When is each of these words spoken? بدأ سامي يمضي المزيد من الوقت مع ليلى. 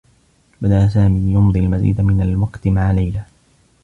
بدأ 0.61 0.87
سامي 0.87 1.33
يمضي 1.33 1.59
المزيد 1.59 2.01
من 2.01 2.21
الوقت 2.21 2.67
مع 2.67 2.91
ليلى. 2.91 3.23